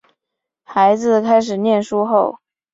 [0.63, 2.39] 孩子开始念书后